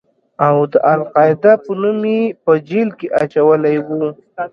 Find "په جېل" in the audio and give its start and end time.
2.43-2.89